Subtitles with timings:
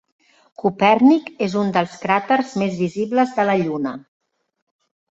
[0.63, 3.97] Copèrnic és un dels cràters més visibles de la Lluna.